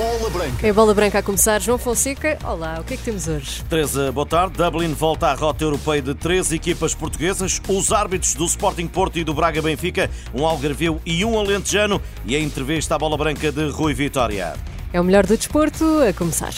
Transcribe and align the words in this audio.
Bola 0.00 0.30
Branca. 0.30 0.66
É 0.66 0.72
bola 0.72 0.94
branca 0.94 1.18
a 1.18 1.22
começar. 1.22 1.60
João 1.60 1.76
Fonseca, 1.76 2.38
olá, 2.42 2.78
o 2.80 2.84
que 2.84 2.94
é 2.94 2.96
que 2.96 3.02
temos 3.02 3.28
hoje? 3.28 3.62
Teresa, 3.68 4.10
boa 4.10 4.24
tarde. 4.24 4.56
Dublin 4.56 4.94
volta 4.94 5.26
à 5.26 5.34
rota 5.34 5.62
europeia 5.62 6.00
de 6.00 6.14
três 6.14 6.50
equipas 6.52 6.94
portuguesas. 6.94 7.60
Os 7.68 7.92
árbitros 7.92 8.32
do 8.32 8.46
Sporting 8.46 8.86
Porto 8.86 9.18
e 9.18 9.24
do 9.24 9.34
Braga 9.34 9.60
Benfica, 9.60 10.10
um 10.34 10.46
algarvio 10.46 11.02
e 11.04 11.22
um 11.22 11.38
alentejano. 11.38 12.00
E 12.24 12.34
a 12.34 12.40
entrevista 12.40 12.94
à 12.94 12.98
bola 12.98 13.18
branca 13.18 13.52
de 13.52 13.68
Rui 13.68 13.92
Vitória. 13.92 14.54
É 14.90 14.98
o 14.98 15.04
melhor 15.04 15.26
do 15.26 15.36
desporto 15.36 15.84
a 16.00 16.14
começar. 16.14 16.54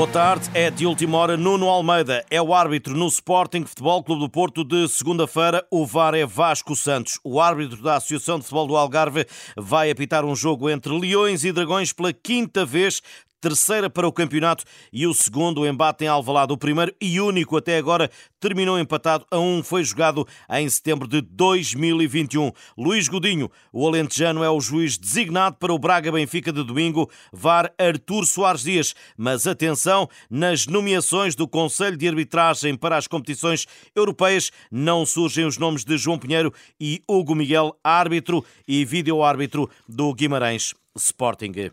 Boa 0.00 0.10
tarde, 0.10 0.48
é 0.54 0.70
de 0.70 0.86
última 0.86 1.18
hora. 1.18 1.36
Nuno 1.36 1.68
Almeida 1.68 2.24
é 2.30 2.40
o 2.40 2.54
árbitro 2.54 2.96
no 2.96 3.06
Sporting 3.06 3.66
Futebol 3.66 4.02
Clube 4.02 4.22
do 4.22 4.30
Porto 4.30 4.64
de 4.64 4.88
segunda-feira. 4.88 5.62
O 5.70 5.84
VAR 5.84 6.14
é 6.14 6.24
Vasco 6.24 6.74
Santos. 6.74 7.20
O 7.22 7.38
árbitro 7.38 7.82
da 7.82 7.96
Associação 7.96 8.38
de 8.38 8.44
Futebol 8.44 8.66
do 8.66 8.76
Algarve 8.78 9.26
vai 9.58 9.90
apitar 9.90 10.24
um 10.24 10.34
jogo 10.34 10.70
entre 10.70 10.90
Leões 10.98 11.44
e 11.44 11.52
Dragões 11.52 11.92
pela 11.92 12.14
quinta 12.14 12.64
vez 12.64 13.02
terceira 13.40 13.88
para 13.88 14.06
o 14.06 14.12
campeonato 14.12 14.64
e 14.92 15.06
o 15.06 15.14
segundo 15.14 15.66
embate 15.66 16.04
em 16.04 16.08
Alvalade. 16.08 16.52
O 16.52 16.58
primeiro 16.58 16.94
e 17.00 17.20
único 17.20 17.56
até 17.56 17.76
agora 17.78 18.10
terminou 18.38 18.78
empatado 18.78 19.26
a 19.30 19.38
um, 19.38 19.62
foi 19.62 19.82
jogado 19.82 20.26
em 20.50 20.68
setembro 20.68 21.08
de 21.08 21.20
2021. 21.20 22.52
Luís 22.76 23.08
Godinho, 23.08 23.50
o 23.72 23.86
alentejano, 23.86 24.44
é 24.44 24.50
o 24.50 24.60
juiz 24.60 24.98
designado 24.98 25.56
para 25.56 25.72
o 25.72 25.78
Braga 25.78 26.12
Benfica 26.12 26.52
de 26.52 26.62
domingo, 26.62 27.10
VAR 27.32 27.72
Artur 27.78 28.26
Soares 28.26 28.62
Dias. 28.62 28.94
Mas 29.16 29.46
atenção, 29.46 30.08
nas 30.28 30.66
nomeações 30.66 31.34
do 31.34 31.48
Conselho 31.48 31.96
de 31.96 32.08
Arbitragem 32.08 32.76
para 32.76 32.96
as 32.96 33.06
competições 33.06 33.66
europeias 33.94 34.50
não 34.70 35.06
surgem 35.06 35.46
os 35.46 35.58
nomes 35.58 35.84
de 35.84 35.96
João 35.96 36.18
Pinheiro 36.18 36.52
e 36.80 37.02
Hugo 37.08 37.34
Miguel, 37.34 37.76
árbitro 37.82 38.44
e 38.66 38.84
vídeo-árbitro 38.84 39.68
do 39.88 40.12
Guimarães 40.14 40.74
Sporting. 40.96 41.70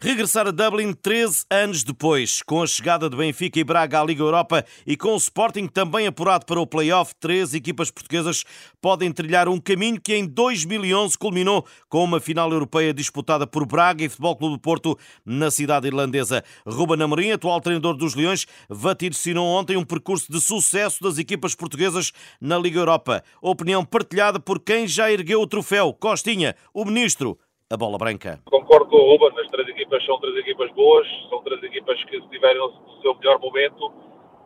Regressar 0.00 0.46
a 0.46 0.50
Dublin 0.50 0.92
13 0.92 1.44
anos 1.50 1.82
depois, 1.82 2.42
com 2.42 2.62
a 2.62 2.66
chegada 2.66 3.10
de 3.10 3.16
Benfica 3.16 3.58
e 3.58 3.64
Braga 3.64 4.00
à 4.00 4.04
Liga 4.04 4.22
Europa 4.22 4.64
e 4.86 4.96
com 4.96 5.14
o 5.14 5.16
Sporting 5.16 5.66
também 5.66 6.06
apurado 6.06 6.46
para 6.46 6.60
o 6.60 6.66
play-off, 6.66 7.14
três 7.18 7.54
equipas 7.54 7.90
portuguesas 7.90 8.44
podem 8.80 9.10
trilhar 9.10 9.48
um 9.48 9.58
caminho 9.58 10.00
que 10.00 10.14
em 10.14 10.26
2011 10.26 11.18
culminou 11.18 11.66
com 11.88 12.04
uma 12.04 12.20
final 12.20 12.52
europeia 12.52 12.94
disputada 12.94 13.46
por 13.46 13.66
Braga 13.66 14.04
e 14.04 14.08
Futebol 14.08 14.36
Clube 14.36 14.54
do 14.56 14.60
Porto 14.60 14.98
na 15.24 15.50
cidade 15.50 15.86
irlandesa. 15.86 16.44
Ruben 16.66 17.02
Amorim, 17.02 17.32
atual 17.32 17.60
treinador 17.60 17.96
dos 17.96 18.14
Leões, 18.14 18.46
vaticinou 18.68 19.46
ontem 19.46 19.76
um 19.76 19.84
percurso 19.84 20.30
de 20.30 20.40
sucesso 20.40 21.02
das 21.02 21.18
equipas 21.18 21.54
portuguesas 21.54 22.12
na 22.40 22.58
Liga 22.58 22.78
Europa. 22.78 23.22
Opinião 23.42 23.84
partilhada 23.84 24.38
por 24.38 24.60
quem 24.60 24.86
já 24.86 25.10
ergueu 25.10 25.40
o 25.40 25.46
troféu, 25.46 25.92
Costinha, 25.92 26.54
o 26.72 26.84
ministro 26.84 27.38
a 27.68 27.76
bola 27.76 27.98
branca. 27.98 28.38
Concordo 28.44 28.86
com 28.86 28.96
o 28.96 29.10
Ruben, 29.10 29.40
as 29.40 29.50
três 29.50 29.68
equipas 29.68 30.04
são 30.04 30.20
três 30.20 30.36
equipas 30.36 30.70
boas, 30.72 31.06
são 31.28 31.42
três 31.42 31.60
equipas 31.64 32.02
que 32.04 32.20
se 32.20 32.28
tiverem 32.28 32.60
o 32.60 32.72
seu 33.02 33.14
melhor 33.16 33.40
momento 33.40 33.92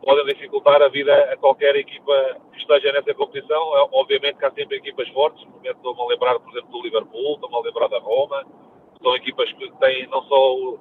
podem 0.03 0.25
dificultar 0.25 0.81
a 0.81 0.87
vida 0.87 1.13
a 1.31 1.37
qualquer 1.37 1.75
equipa 1.75 2.37
que 2.51 2.57
esteja 2.57 2.91
nessa 2.91 3.13
competição. 3.13 3.77
É, 3.77 3.87
obviamente 3.91 4.39
que 4.39 4.45
há 4.45 4.51
sempre 4.51 4.77
equipas 4.77 5.07
fortes, 5.09 5.45
no 5.45 5.51
momento 5.51 5.75
estou-me 5.75 6.01
a 6.01 6.05
lembrar, 6.05 6.39
por 6.39 6.49
exemplo, 6.49 6.71
do 6.71 6.81
Liverpool, 6.81 7.35
estou-me 7.35 7.55
a 7.55 7.59
lembrar 7.59 7.87
da 7.89 7.99
Roma, 7.99 8.43
são 8.99 9.15
equipas 9.15 9.51
que 9.53 9.71
têm 9.79 10.07
não 10.07 10.23
só 10.23 10.77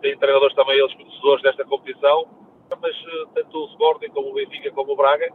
têm 0.00 0.18
treinadores 0.18 0.56
também 0.56 0.76
eles 0.76 0.92
conhecedores 0.94 1.42
desta 1.44 1.64
competição, 1.64 2.26
mas 2.82 2.96
eh, 2.96 3.24
tanto 3.34 3.58
o 3.58 3.66
Sporting 3.66 4.08
como 4.08 4.30
o 4.30 4.34
Benfica 4.34 4.72
como 4.72 4.94
o 4.94 4.96
Braga 4.96 5.32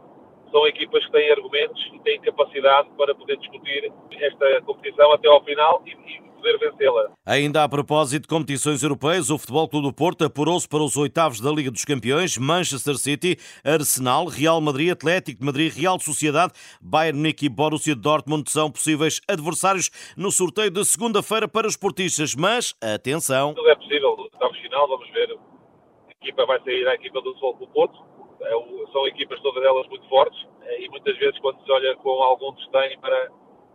são 0.52 0.66
equipas 0.66 1.04
que 1.06 1.12
têm 1.12 1.32
argumentos 1.32 1.82
e 1.92 1.98
têm 2.00 2.20
capacidade 2.20 2.88
para 2.96 3.14
poder 3.14 3.38
discutir 3.38 3.90
esta 4.12 4.60
competição 4.62 5.10
até 5.12 5.26
ao 5.26 5.42
final 5.42 5.82
e, 5.86 5.90
e 5.90 6.32
poder 6.42 6.58
vencê-la. 6.58 7.12
Ainda 7.24 7.64
a 7.64 7.68
propósito 7.68 8.22
de 8.22 8.28
competições 8.28 8.82
europeias, 8.82 9.30
o 9.30 9.38
Futebol 9.38 9.68
Clube 9.68 9.86
do 9.86 9.94
Porto 9.94 10.24
apurou-se 10.24 10.68
para 10.68 10.82
os 10.82 10.96
oitavos 10.96 11.40
da 11.40 11.50
Liga 11.50 11.70
dos 11.70 11.84
Campeões, 11.84 12.36
Manchester 12.36 12.96
City, 12.96 13.36
Arsenal, 13.64 14.26
Real 14.26 14.60
Madrid, 14.60 14.90
Atlético 14.90 15.40
de 15.40 15.46
Madrid, 15.46 15.72
Real 15.72 15.98
Sociedade, 15.98 16.52
Bayern 16.80 17.18
Munique 17.18 17.46
e 17.46 17.48
Borussia 17.48 17.94
Dortmund 17.94 18.50
são 18.50 18.70
possíveis 18.70 19.20
adversários 19.28 19.90
no 20.16 20.30
sorteio 20.30 20.70
de 20.70 20.84
segunda-feira 20.84 21.48
para 21.48 21.66
os 21.66 21.76
portistas, 21.76 22.34
mas 22.34 22.74
atenção. 22.82 23.54
Tudo 23.54 23.70
é 23.70 23.76
possível, 23.76 24.16
estamos 24.32 24.58
final, 24.58 24.88
vamos 24.88 25.08
ver. 25.10 25.30
A 25.32 26.24
equipa 26.24 26.44
vai 26.44 26.60
sair 26.62 26.86
a 26.88 26.94
equipa 26.94 27.20
do 27.20 27.32
Futebol 27.34 27.54
Clube 27.54 27.66
do 27.66 27.74
Porto, 27.74 28.12
é 28.42 28.92
são 28.92 29.06
equipas 29.06 29.40
todas 29.40 29.62
elas 29.64 29.86
muito 29.88 30.06
fortes 30.08 30.38
e 30.78 30.88
muitas 30.88 31.16
vezes 31.16 31.38
quando 31.40 31.60
se 31.60 31.71
olha 31.82 31.96
com 31.96 32.22
algum 32.22 32.52
desdém 32.54 32.98
para 33.00 33.28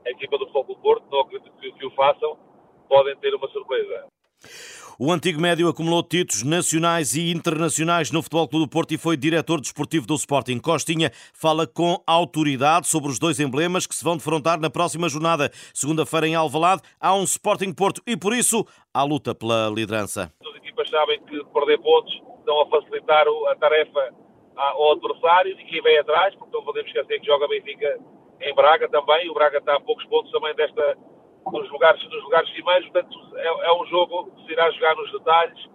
a 0.05 0.09
equipa 0.09 0.37
do 0.37 0.45
Futebol 0.45 0.75
do 0.75 0.81
Porto, 0.81 1.05
não 1.11 1.19
acredito 1.21 1.51
que, 1.59 1.71
que 1.73 1.85
o 1.85 1.91
façam, 1.91 2.37
podem 2.87 3.15
ter 3.17 3.35
uma 3.35 3.47
surpresa. 3.49 4.05
O 4.99 5.11
antigo 5.11 5.39
médio 5.39 5.67
acumulou 5.67 6.01
títulos 6.01 6.43
nacionais 6.43 7.15
e 7.15 7.31
internacionais 7.31 8.11
no 8.11 8.23
Futebol 8.23 8.47
Clube 8.47 8.65
do 8.65 8.69
Porto 8.69 8.93
e 8.93 8.97
foi 8.97 9.15
diretor 9.15 9.61
desportivo 9.61 10.07
do 10.07 10.15
Sporting. 10.15 10.57
Costinha 10.57 11.11
fala 11.33 11.67
com 11.67 12.01
autoridade 12.07 12.87
sobre 12.87 13.11
os 13.11 13.19
dois 13.19 13.39
emblemas 13.39 13.85
que 13.85 13.93
se 13.93 14.03
vão 14.03 14.17
defrontar 14.17 14.59
na 14.59 14.71
próxima 14.71 15.07
jornada. 15.07 15.51
Segunda-feira 15.73 16.27
em 16.27 16.33
Alvalade 16.33 16.81
há 16.99 17.13
um 17.13 17.23
Sporting 17.23 17.73
Porto 17.73 18.01
e 18.07 18.17
por 18.17 18.33
isso 18.33 18.65
há 18.91 19.03
luta 19.03 19.35
pela 19.35 19.69
liderança. 19.69 20.31
As 20.41 20.55
equipas 20.55 20.89
sabem 20.89 21.21
que 21.25 21.43
perder 21.53 21.79
pontos 21.79 22.13
estão 22.39 22.61
a 22.61 22.69
facilitar 22.69 23.25
a 23.51 23.55
tarefa 23.55 24.26
ao 24.57 24.91
adversário 24.93 25.51
e 25.51 25.65
quem 25.65 25.81
vem 25.81 25.97
atrás, 25.99 26.35
porque 26.35 26.55
não 26.55 26.63
podemos 26.63 26.89
esquecer 26.89 27.19
que 27.19 27.25
joga 27.25 27.47
Benfica 27.47 27.99
em 28.41 28.53
Braga 28.55 28.89
também. 28.89 29.29
O 29.29 29.33
Braga 29.33 29.57
está 29.57 29.75
a 29.75 29.79
poucos 29.79 30.05
pontos 30.05 30.31
também 30.31 30.53
desta 30.55 30.97
nos 31.51 31.69
lugares, 31.71 32.03
nos 32.03 32.23
lugares 32.23 32.49
cimeiros, 32.53 32.89
portanto 32.89 33.17
é, 33.37 33.47
é, 33.47 33.73
um 33.73 33.85
jogo 33.85 34.31
que 34.31 34.45
se 34.45 34.51
irá 34.51 34.69
jogar 34.71 34.95
nos 34.95 35.11
detalhes, 35.11 35.69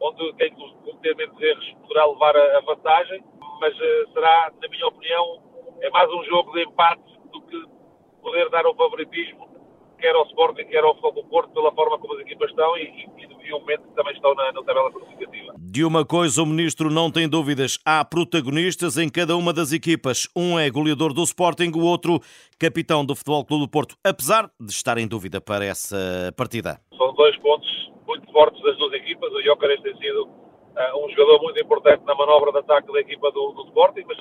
onde 0.00 0.32
quem 0.34 0.54
cometer 0.54 1.16
menos 1.16 1.40
erros 1.40 1.74
poderá 1.82 2.06
levar 2.06 2.36
a, 2.36 2.58
a 2.58 2.60
vantagem, 2.60 3.24
mas 3.60 3.74
uh, 3.74 4.12
será, 4.12 4.52
na 4.62 4.68
minha 4.68 4.86
opinião, 4.86 5.42
é 5.80 5.90
mais 5.90 6.08
um 6.12 6.22
jogo 6.24 6.52
de 6.52 6.62
empate 6.62 7.02
do 7.32 7.40
que 7.42 7.64
poder 8.22 8.48
dar 8.50 8.66
um 8.66 8.74
favoritismo 8.74 9.46
quer 9.98 10.14
ao 10.14 10.26
Sporting, 10.26 10.64
quer 10.64 10.84
ao 10.84 10.94
Futebol 10.94 11.22
do 11.22 11.28
Porto, 11.28 11.52
pela 11.52 11.72
forma 11.72 11.98
como 11.98 12.14
as 12.14 12.20
equipas 12.20 12.50
estão 12.50 12.76
e, 12.76 12.82
e, 12.82 13.22
e 13.22 13.26
o 13.52 13.60
momento 13.60 13.82
que 13.82 13.94
também 13.94 14.14
estão 14.14 14.34
na, 14.34 14.52
na 14.52 14.62
tabela 14.62 14.90
classificativa. 14.90 15.54
De 15.58 15.84
uma 15.84 16.04
coisa 16.04 16.42
o 16.42 16.46
Ministro 16.46 16.90
não 16.90 17.10
tem 17.10 17.28
dúvidas, 17.28 17.78
há 17.84 18.04
protagonistas 18.04 18.96
em 18.96 19.08
cada 19.08 19.36
uma 19.36 19.52
das 19.52 19.72
equipas. 19.72 20.28
Um 20.34 20.58
é 20.58 20.70
goleador 20.70 21.12
do 21.12 21.22
Sporting, 21.22 21.72
o 21.74 21.84
outro 21.84 22.20
capitão 22.58 23.04
do 23.04 23.14
Futebol 23.14 23.44
Clube 23.44 23.64
do 23.64 23.70
Porto, 23.70 23.96
apesar 24.04 24.50
de 24.60 24.72
estar 24.72 24.98
em 24.98 25.06
dúvida 25.06 25.40
para 25.40 25.64
essa 25.64 26.32
partida. 26.36 26.80
São 26.96 27.12
dois 27.14 27.36
pontos 27.38 27.68
muito 28.06 28.30
fortes 28.32 28.62
das 28.62 28.76
duas 28.78 28.92
equipas. 28.94 29.32
O 29.32 29.42
Jóqueres 29.42 29.80
tem 29.82 29.96
sido 29.96 30.24
uh, 30.24 31.04
um 31.04 31.10
jogador 31.10 31.42
muito 31.42 31.60
importante 31.60 32.04
na 32.04 32.14
manobra 32.14 32.52
de 32.52 32.58
ataque 32.58 32.92
da 32.92 33.00
equipa 33.00 33.30
do, 33.32 33.52
do 33.52 33.64
Sporting, 33.66 34.04
mas 34.06 34.18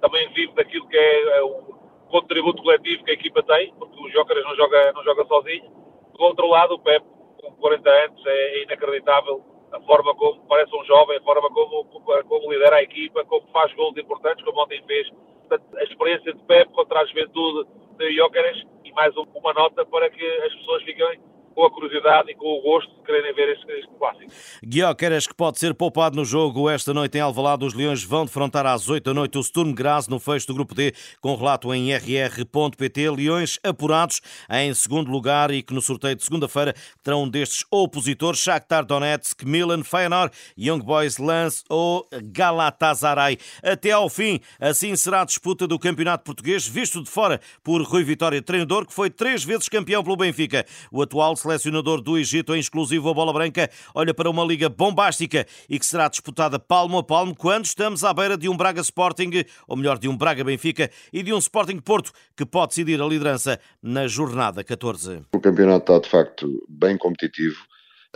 também 0.00 0.28
vive 0.32 0.52
daquilo 0.54 0.88
que 0.88 0.96
é 0.96 1.44
uh, 1.44 1.76
contributo 2.08 2.62
coletivo 2.62 3.04
que 3.04 3.10
a 3.10 3.14
equipa 3.14 3.42
tem, 3.42 3.72
porque 3.74 4.00
o 4.00 4.10
Jóqueres 4.10 4.44
não 4.44 4.56
joga, 4.56 4.92
não 4.92 5.04
joga 5.04 5.24
sozinho. 5.26 5.70
Do 6.16 6.24
outro 6.24 6.46
lado, 6.48 6.74
o 6.74 6.78
Pep, 6.78 7.04
com 7.50 7.56
40 7.56 7.88
anos, 7.88 8.26
é 8.26 8.62
inacreditável 8.62 9.44
a 9.72 9.80
forma 9.80 10.14
como 10.14 10.40
parece 10.46 10.74
um 10.76 10.84
jovem, 10.84 11.18
a 11.18 11.22
forma 11.22 11.48
como, 11.50 11.84
como 11.84 12.52
lidera 12.52 12.76
a 12.76 12.82
equipa, 12.82 13.24
como 13.24 13.46
faz 13.48 13.72
gols 13.74 13.96
importantes, 13.96 14.44
como 14.44 14.60
ontem 14.60 14.82
fez. 14.86 15.08
Portanto, 15.48 15.76
a 15.76 15.82
experiência 15.84 16.32
de 16.32 16.42
Pep 16.44 16.72
contra 16.72 17.00
a 17.00 17.06
juventude 17.06 17.68
de 17.98 18.16
Jóqueres 18.16 18.64
e 18.84 18.92
mais 18.92 19.14
uma 19.16 19.52
nota 19.52 19.84
para 19.86 20.10
que 20.10 20.24
as 20.24 20.54
pessoas 20.54 20.82
fiquem 20.82 21.20
com 21.56 21.64
a 21.64 21.70
curiosidade 21.70 22.30
e 22.30 22.34
com 22.34 22.44
o 22.44 22.60
gosto 22.60 22.94
de 22.94 23.00
quererem 23.00 23.34
ver 23.34 23.54
este, 23.54 23.72
este 23.72 23.90
clássico. 23.98 24.30
Guióqueres, 24.62 25.26
que 25.26 25.34
pode 25.34 25.58
ser 25.58 25.72
poupado 25.72 26.14
no 26.14 26.22
jogo 26.22 26.68
esta 26.68 26.92
noite 26.92 27.16
em 27.16 27.22
Alvalade, 27.22 27.64
os 27.64 27.72
Leões 27.72 28.04
vão 28.04 28.26
defrontar 28.26 28.66
às 28.66 28.90
8 28.90 29.02
da 29.02 29.14
noite 29.14 29.38
o 29.38 29.42
Sturm 29.42 29.72
Graz 29.72 30.06
no 30.06 30.20
fecho 30.20 30.48
do 30.48 30.54
Grupo 30.54 30.74
D, 30.74 30.92
com 31.18 31.34
relato 31.34 31.72
em 31.72 31.94
rr.pt. 31.94 33.10
Leões 33.10 33.58
apurados 33.64 34.20
em 34.50 34.74
segundo 34.74 35.10
lugar 35.10 35.50
e 35.50 35.62
que 35.62 35.72
no 35.72 35.80
sorteio 35.80 36.14
de 36.14 36.24
segunda-feira 36.24 36.74
terão 37.02 37.22
um 37.22 37.28
destes 37.28 37.64
opositores, 37.70 38.38
Shakhtar 38.38 38.84
Donetsk, 38.84 39.46
Milan, 39.46 39.82
Feyenoord, 39.82 40.36
Young 40.58 40.80
Boys, 40.80 41.16
Lance 41.16 41.64
ou 41.70 42.06
Galatasaray. 42.22 43.38
Até 43.62 43.92
ao 43.92 44.10
fim, 44.10 44.40
assim 44.60 44.94
será 44.94 45.22
a 45.22 45.24
disputa 45.24 45.66
do 45.66 45.78
Campeonato 45.78 46.22
Português, 46.22 46.68
visto 46.68 47.02
de 47.02 47.08
fora 47.08 47.40
por 47.64 47.80
Rui 47.80 48.04
Vitória, 48.04 48.42
treinador 48.42 48.86
que 48.86 48.92
foi 48.92 49.08
três 49.08 49.42
vezes 49.42 49.70
campeão 49.70 50.04
pelo 50.04 50.16
Benfica. 50.16 50.66
O 50.92 51.00
atual 51.00 51.34
selecionador 51.46 52.00
do 52.00 52.18
Egito, 52.18 52.54
em 52.54 52.58
exclusivo 52.58 53.08
a 53.08 53.14
Bola 53.14 53.32
Branca, 53.32 53.70
olha 53.94 54.12
para 54.12 54.28
uma 54.28 54.44
liga 54.44 54.68
bombástica 54.68 55.46
e 55.68 55.78
que 55.78 55.86
será 55.86 56.08
disputada 56.08 56.58
palmo 56.58 56.98
a 56.98 57.04
palmo 57.04 57.34
quando 57.36 57.64
estamos 57.66 58.02
à 58.02 58.12
beira 58.12 58.36
de 58.36 58.48
um 58.48 58.56
Braga 58.56 58.80
Sporting, 58.80 59.30
ou 59.68 59.76
melhor, 59.76 59.96
de 59.98 60.08
um 60.08 60.16
Braga 60.16 60.42
Benfica 60.42 60.90
e 61.12 61.22
de 61.22 61.32
um 61.32 61.38
Sporting 61.38 61.78
Porto, 61.78 62.10
que 62.36 62.44
pode 62.44 62.70
decidir 62.70 63.00
a 63.00 63.06
liderança 63.06 63.60
na 63.80 64.08
jornada 64.08 64.64
14. 64.64 65.22
O 65.32 65.40
campeonato 65.40 65.92
está 65.92 65.98
de 66.00 66.10
facto 66.10 66.66
bem 66.68 66.98
competitivo 66.98 67.56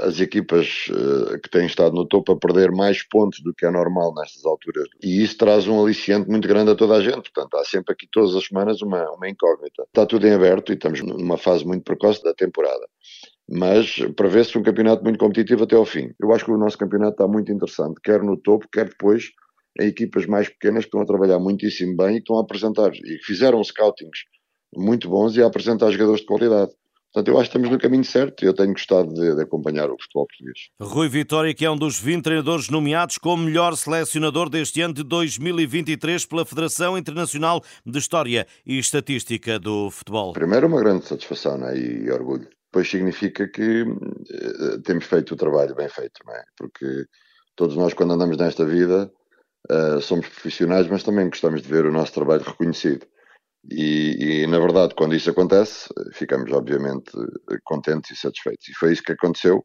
as 0.02 0.20
equipas 0.20 0.88
uh, 0.88 1.38
que 1.40 1.50
têm 1.50 1.66
estado 1.66 1.94
no 1.94 2.06
topo 2.06 2.32
a 2.32 2.36
perder 2.36 2.70
mais 2.70 3.02
pontos 3.02 3.40
do 3.40 3.52
que 3.54 3.66
é 3.66 3.70
normal 3.70 4.14
nestas 4.14 4.44
alturas. 4.44 4.88
E 5.02 5.22
isso 5.22 5.36
traz 5.36 5.66
um 5.66 5.82
aliciente 5.82 6.28
muito 6.28 6.48
grande 6.48 6.70
a 6.70 6.74
toda 6.74 6.94
a 6.94 7.00
gente. 7.00 7.30
Portanto, 7.30 7.56
há 7.56 7.64
sempre 7.64 7.92
aqui 7.92 8.08
todas 8.10 8.34
as 8.34 8.46
semanas 8.46 8.82
uma, 8.82 9.10
uma 9.10 9.28
incógnita. 9.28 9.84
Está 9.86 10.06
tudo 10.06 10.26
em 10.26 10.32
aberto 10.32 10.72
e 10.72 10.74
estamos 10.74 11.02
numa 11.02 11.36
fase 11.36 11.64
muito 11.64 11.84
precoce 11.84 12.22
da 12.22 12.34
temporada. 12.34 12.88
Mas 13.50 13.96
prevê-se 14.16 14.56
um 14.56 14.62
campeonato 14.62 15.02
muito 15.02 15.18
competitivo 15.18 15.64
até 15.64 15.74
ao 15.74 15.84
fim. 15.84 16.12
Eu 16.20 16.32
acho 16.32 16.44
que 16.44 16.52
o 16.52 16.56
nosso 16.56 16.78
campeonato 16.78 17.12
está 17.12 17.26
muito 17.26 17.50
interessante, 17.50 18.00
quer 18.02 18.22
no 18.22 18.36
topo, 18.36 18.68
quer 18.72 18.88
depois 18.88 19.30
em 19.78 19.86
equipas 19.86 20.26
mais 20.26 20.48
pequenas 20.48 20.84
que 20.84 20.88
estão 20.88 21.00
a 21.00 21.06
trabalhar 21.06 21.38
muitíssimo 21.38 21.96
bem 21.96 22.16
e 22.16 22.18
estão 22.18 22.38
a 22.38 22.42
apresentar, 22.42 22.92
e 22.94 23.18
fizeram 23.24 23.62
scoutings 23.62 24.20
muito 24.74 25.08
bons 25.08 25.36
e 25.36 25.42
a 25.42 25.46
apresentar 25.46 25.90
jogadores 25.90 26.20
de 26.20 26.26
qualidade. 26.26 26.70
Portanto, 27.12 27.28
eu 27.28 27.40
acho 27.40 27.50
que 27.50 27.56
estamos 27.56 27.70
no 27.70 27.78
caminho 27.80 28.04
certo 28.04 28.44
e 28.44 28.46
eu 28.46 28.54
tenho 28.54 28.72
gostado 28.72 29.12
de, 29.12 29.34
de, 29.34 29.42
acompanhar 29.42 29.90
o 29.90 29.96
futebol 30.00 30.28
português. 30.28 30.58
Rui 30.80 31.08
Vitória, 31.08 31.52
que 31.52 31.64
é 31.64 31.70
um 31.70 31.76
dos 31.76 31.98
20 31.98 32.22
treinadores 32.22 32.68
nomeados 32.68 33.18
como 33.18 33.42
melhor 33.42 33.74
selecionador 33.74 34.48
deste 34.48 34.80
ano 34.80 34.94
de 34.94 35.02
2023 35.02 36.24
pela 36.26 36.46
Federação 36.46 36.96
Internacional 36.96 37.64
de 37.84 37.98
História 37.98 38.46
e 38.64 38.78
Estatística 38.78 39.58
do 39.58 39.90
Futebol. 39.90 40.34
Primeiro, 40.34 40.68
uma 40.68 40.78
grande 40.78 41.04
satisfação 41.04 41.58
né, 41.58 41.76
e, 41.76 42.04
e 42.04 42.10
orgulho. 42.12 42.48
Depois 42.72 42.88
significa 42.88 43.48
que 43.48 43.82
uh, 43.82 44.80
temos 44.84 45.04
feito 45.04 45.32
o 45.32 45.36
trabalho 45.36 45.74
bem 45.74 45.88
feito, 45.88 46.20
não 46.24 46.34
é? 46.34 46.44
Porque 46.56 47.04
todos 47.56 47.76
nós, 47.76 47.92
quando 47.94 48.12
andamos 48.12 48.36
nesta 48.36 48.64
vida, 48.64 49.10
uh, 49.70 50.00
somos 50.00 50.28
profissionais, 50.28 50.86
mas 50.86 51.02
também 51.02 51.28
gostamos 51.28 51.62
de 51.62 51.68
ver 51.68 51.84
o 51.84 51.92
nosso 51.92 52.12
trabalho 52.12 52.44
reconhecido. 52.44 53.06
E, 53.68 54.42
e, 54.42 54.46
na 54.46 54.58
verdade, 54.58 54.94
quando 54.94 55.14
isso 55.14 55.28
acontece, 55.30 55.88
ficamos 56.12 56.50
obviamente 56.52 57.10
contentes 57.64 58.12
e 58.12 58.16
satisfeitos. 58.16 58.68
E 58.68 58.74
foi 58.74 58.92
isso 58.92 59.02
que 59.02 59.12
aconteceu. 59.12 59.64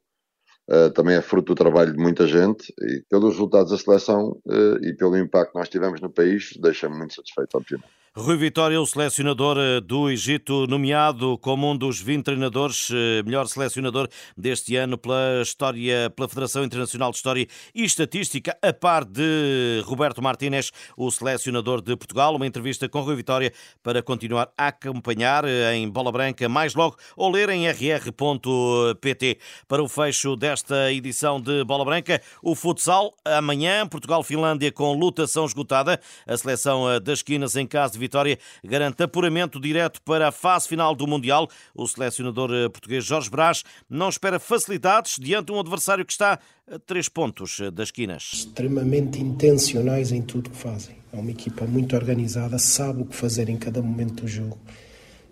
Uh, 0.67 0.91
também 0.91 1.15
é 1.15 1.21
fruto 1.21 1.53
do 1.53 1.55
trabalho 1.55 1.91
de 1.91 1.99
muita 1.99 2.25
gente 2.25 2.73
e 2.81 3.03
pelos 3.07 3.35
resultados 3.35 3.71
da 3.71 3.77
seleção 3.77 4.31
uh, 4.47 4.83
e 4.83 4.95
pelo 4.95 5.15
impacto 5.15 5.51
que 5.51 5.59
nós 5.59 5.69
tivemos 5.69 6.01
no 6.01 6.11
país, 6.11 6.53
deixa-me 6.59 6.97
muito 6.97 7.13
satisfeito, 7.13 7.55
obviamente. 7.55 7.94
Rui 8.17 8.37
Vitória, 8.37 8.79
o 8.79 8.85
selecionador 8.85 9.57
eh, 9.59 9.81
do 9.81 10.09
Egito, 10.09 10.65
nomeado 10.67 11.37
como 11.39 11.69
um 11.69 11.75
dos 11.75 11.99
20 11.99 12.23
treinadores, 12.23 12.89
eh, 12.89 13.21
melhor 13.23 13.45
selecionador 13.45 14.07
deste 14.37 14.77
ano 14.77 14.97
pela 14.97 15.41
história, 15.41 16.09
pela 16.11 16.29
Federação 16.29 16.63
Internacional 16.63 17.11
de 17.11 17.17
História 17.17 17.45
e 17.75 17.83
Estatística, 17.83 18.57
a 18.61 18.71
par 18.71 19.03
de 19.03 19.83
Roberto 19.83 20.21
Martínez, 20.21 20.71
o 20.95 21.11
selecionador 21.11 21.81
de 21.81 21.93
Portugal. 21.97 22.33
Uma 22.33 22.47
entrevista 22.47 22.87
com 22.87 23.01
Rui 23.01 23.17
Vitória 23.17 23.51
para 23.83 24.01
continuar 24.01 24.49
a 24.57 24.67
acompanhar 24.67 25.43
eh, 25.43 25.75
em 25.75 25.89
Bola 25.89 26.09
Branca, 26.09 26.47
mais 26.47 26.73
logo, 26.73 26.95
ou 27.17 27.29
ler 27.29 27.49
em 27.49 27.67
rr.pt. 27.67 29.39
Para 29.67 29.83
o 29.83 29.89
fecho 29.89 30.37
desta 30.37 30.89
edição 30.89 31.41
de 31.41 31.65
Bola 31.65 31.83
Branca, 31.83 32.21
o 32.41 32.55
futsal, 32.55 33.13
amanhã, 33.25 33.85
Portugal-Finlândia 33.85 34.71
com 34.71 34.93
lutação 34.93 35.43
esgotada, 35.43 35.99
a 36.25 36.37
seleção 36.37 36.97
das 37.03 37.19
esquinas 37.19 37.57
em 37.57 37.67
casa 37.67 37.91
de 37.91 38.04
vitória 38.05 38.37
garante 38.63 39.03
apuramento 39.03 39.59
direto 39.59 40.01
para 40.01 40.27
a 40.27 40.31
fase 40.31 40.67
final 40.67 40.95
do 40.95 41.07
Mundial. 41.07 41.49
O 41.73 41.87
selecionador 41.87 42.51
eh, 42.53 42.69
português 42.69 43.03
Jorge 43.03 43.29
Brás 43.29 43.63
não 43.89 44.09
espera 44.09 44.39
facilidades 44.39 45.17
diante 45.19 45.47
de 45.47 45.51
um 45.51 45.59
adversário 45.59 46.05
que 46.05 46.11
está 46.11 46.39
a 46.71 46.79
três 46.79 47.09
pontos 47.09 47.59
eh, 47.59 47.71
das 47.71 47.91
quinas. 47.91 48.31
Extremamente 48.33 49.19
intencionais 49.19 50.11
em 50.11 50.21
tudo 50.21 50.49
que 50.49 50.57
fazem. 50.57 50.95
É 51.11 51.17
uma 51.17 51.31
equipa 51.31 51.65
muito 51.65 51.95
organizada, 51.95 52.57
sabe 52.59 53.01
o 53.01 53.05
que 53.05 53.15
fazer 53.15 53.49
em 53.49 53.57
cada 53.57 53.81
momento 53.81 54.23
do 54.23 54.27
jogo 54.27 54.59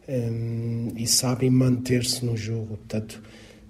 um, 0.08 0.14
ehm, 0.14 0.94
e 0.98 1.06
sabem 1.08 1.50
manter-se 1.50 2.26
no 2.26 2.36
jogo. 2.38 2.78
Portanto, 2.78 3.22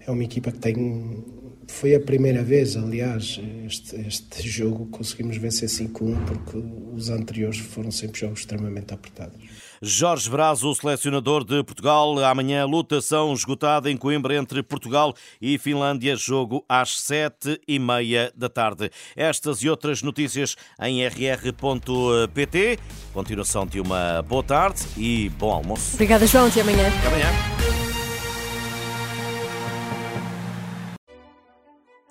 é 0.06 0.12
uma 0.12 0.24
equipa 0.24 0.52
que 0.52 0.60
tem. 0.60 1.24
Foi 1.68 1.96
a 1.96 2.00
primeira 2.00 2.44
vez, 2.44 2.76
aliás, 2.76 3.40
este, 3.66 3.96
este 4.02 4.48
jogo 4.48 4.86
conseguimos 4.88 5.38
vencer 5.38 5.70
5-1 5.70 6.26
porque 6.26 6.58
os 6.94 7.10
anteriores 7.10 7.58
foram 7.58 7.90
sempre 7.90 8.20
jogos 8.20 8.42
extremamente 8.42 8.94
apertados. 8.94 9.40
Jorge 9.82 10.30
Braz, 10.30 10.64
o 10.64 10.74
selecionador 10.74 11.44
de 11.44 11.62
Portugal. 11.64 12.18
Amanhã, 12.24 12.66
lutação 12.66 13.34
esgotada 13.34 13.92
em 13.92 13.98
Coimbra 13.98 14.36
entre 14.36 14.64
Portugal 14.64 15.14
e 15.42 15.58
Finlândia. 15.58 16.16
Jogo 16.16 16.64
às 16.70 17.02
sete 17.02 17.60
e 17.68 17.80
meia 17.80 18.32
da 18.36 18.48
tarde. 18.48 18.90
Estas 19.16 19.62
e 19.62 19.70
outras 19.70 20.02
notícias 20.02 20.56
em 20.82 21.06
rr.pt. 21.06 22.80
Continuação 23.14 23.66
de 23.66 23.82
uma 23.82 24.22
boa 24.22 24.44
tarde 24.44 24.84
e 24.98 25.30
bom 25.38 25.52
almoço. 25.52 25.96
Obrigada, 25.96 26.26
João. 26.28 26.48
Até 26.48 26.62
amanhã. 26.62 26.88
Até 26.88 27.08
amanhã. 27.08 27.83